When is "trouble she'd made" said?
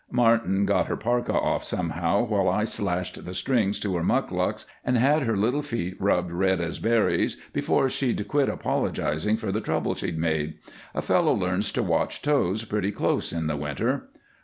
9.61-10.55